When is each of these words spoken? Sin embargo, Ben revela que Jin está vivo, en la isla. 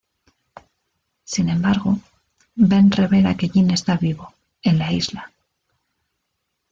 Sin 1.25 1.47
embargo, 1.47 1.99
Ben 2.55 2.89
revela 2.89 3.37
que 3.37 3.49
Jin 3.49 3.69
está 3.69 3.97
vivo, 3.97 4.33
en 4.63 4.79
la 4.79 4.91
isla. 4.91 5.31